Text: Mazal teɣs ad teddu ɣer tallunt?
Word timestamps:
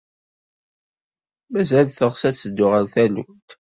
Mazal 1.51 1.87
teɣs 1.91 2.21
ad 2.29 2.35
teddu 2.35 2.65
ɣer 2.71 2.83
tallunt? 2.93 3.49